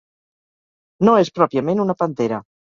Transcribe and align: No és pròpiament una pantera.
No 1.09 1.15
és 1.25 1.33
pròpiament 1.37 1.85
una 1.87 2.01
pantera. 2.03 2.45